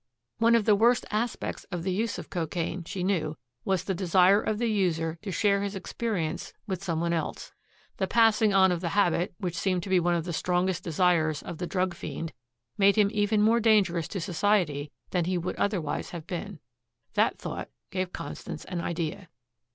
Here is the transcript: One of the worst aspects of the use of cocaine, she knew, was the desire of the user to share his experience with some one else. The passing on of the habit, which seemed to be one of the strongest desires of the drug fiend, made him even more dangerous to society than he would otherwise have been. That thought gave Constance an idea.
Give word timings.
One 0.39 0.55
of 0.55 0.65
the 0.65 0.73
worst 0.73 1.05
aspects 1.11 1.63
of 1.65 1.83
the 1.83 1.91
use 1.91 2.17
of 2.17 2.31
cocaine, 2.31 2.83
she 2.85 3.03
knew, 3.03 3.37
was 3.63 3.83
the 3.83 3.93
desire 3.93 4.41
of 4.41 4.57
the 4.57 4.65
user 4.65 5.19
to 5.21 5.31
share 5.31 5.61
his 5.61 5.75
experience 5.75 6.53
with 6.65 6.83
some 6.83 6.99
one 6.99 7.13
else. 7.13 7.51
The 7.97 8.07
passing 8.07 8.51
on 8.51 8.71
of 8.71 8.81
the 8.81 8.89
habit, 8.97 9.35
which 9.37 9.53
seemed 9.55 9.83
to 9.83 9.89
be 9.91 9.99
one 9.99 10.15
of 10.15 10.23
the 10.23 10.33
strongest 10.33 10.83
desires 10.83 11.43
of 11.43 11.59
the 11.59 11.67
drug 11.67 11.93
fiend, 11.93 12.33
made 12.79 12.95
him 12.95 13.11
even 13.13 13.43
more 13.43 13.59
dangerous 13.59 14.07
to 14.07 14.19
society 14.19 14.91
than 15.11 15.25
he 15.25 15.37
would 15.37 15.55
otherwise 15.57 16.09
have 16.09 16.25
been. 16.25 16.57
That 17.13 17.37
thought 17.37 17.69
gave 17.91 18.11
Constance 18.11 18.65
an 18.65 18.81
idea. 18.81 19.29